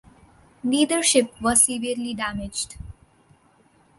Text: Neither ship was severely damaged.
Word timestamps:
Neither 0.63 1.03
ship 1.03 1.39
was 1.39 1.65
severely 1.65 2.15
damaged. 2.15 2.75